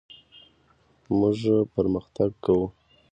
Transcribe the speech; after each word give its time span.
موږ 1.17 1.39
پرمختګ 1.73 2.29
کوو. 2.43 2.65